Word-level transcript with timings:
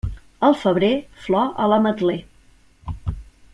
Al 0.47 0.55
febrer, 0.61 0.89
flor 1.27 1.53
a 1.65 1.69
l'ametler. 1.73 2.17